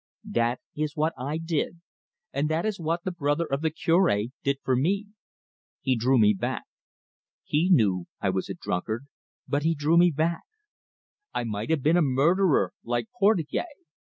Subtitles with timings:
[0.31, 1.79] That is what I did,
[2.33, 5.05] and that is what the brother of the Cure did for me.
[5.79, 6.63] He drew me back.
[7.43, 9.05] He knew I was a drunkard,
[9.47, 10.41] but he drew me back.
[11.35, 13.85] I might have been a murderer like Portugais.